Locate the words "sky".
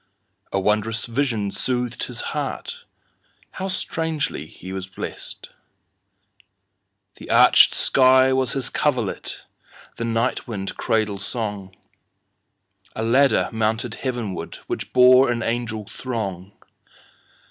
7.75-8.33